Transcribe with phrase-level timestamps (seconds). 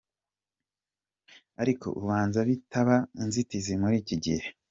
[1.61, 4.45] Ariko ubanza bitaba inzitizi muri iki gihe.